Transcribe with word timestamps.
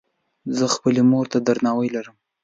زۀ 0.55 0.65
خپلې 0.75 1.01
مور 1.09 1.25
ته 1.31 1.37
درناوی 1.45 1.89
لرم. 1.95 2.15